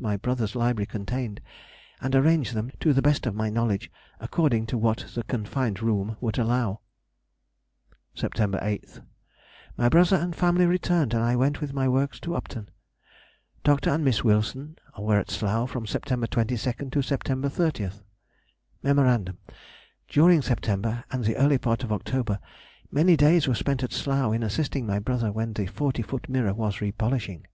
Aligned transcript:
my 0.00 0.16
brother's 0.16 0.54
library 0.54 0.86
contained, 0.86 1.40
and 2.00 2.14
arranged 2.14 2.54
them, 2.54 2.70
to 2.78 2.92
the 2.92 3.02
best 3.02 3.26
of 3.26 3.34
my 3.34 3.50
knowledge, 3.50 3.90
according 4.20 4.64
to 4.64 4.78
what 4.78 5.04
the 5.16 5.24
confined 5.24 5.82
room 5.82 6.16
would 6.20 6.38
allow. 6.38 6.78
[Sidenote: 8.14 8.54
1806 8.54 8.78
1807. 8.78 8.78
Extracts 8.78 8.92
from 9.02 9.08
Diary.] 9.74 9.88
September 9.88 9.88
8th.—My 9.88 9.88
brother 9.88 10.16
and 10.22 10.36
family 10.36 10.66
returned, 10.66 11.14
and 11.14 11.22
I 11.24 11.34
went 11.34 11.60
with 11.60 11.72
my 11.72 11.88
works 11.88 12.20
to 12.20 12.36
Upton. 12.36 12.68
Dr. 13.64 13.90
and 13.90 14.04
Miss 14.04 14.22
Wilson 14.22 14.78
were 14.96 15.18
at 15.18 15.32
Slough 15.32 15.68
from 15.72 15.84
September 15.84 16.28
22nd 16.28 16.92
to 16.92 17.02
September 17.02 17.48
30th. 17.48 18.04
Mem.—During 18.84 20.42
September, 20.42 21.02
and 21.10 21.24
the 21.24 21.36
early 21.36 21.58
part 21.58 21.82
of 21.82 21.90
October, 21.90 22.38
many 22.92 23.16
days 23.16 23.48
were 23.48 23.54
spent 23.58 23.82
at 23.82 23.92
Slough 23.92 24.32
in 24.32 24.44
assisting 24.44 24.86
my 24.86 25.00
brother 25.00 25.32
when 25.32 25.54
the 25.54 25.66
40 25.66 26.02
foot 26.02 26.28
mirror 26.28 26.54
was 26.54 26.80
re 26.80 26.92
polishing. 26.92 27.48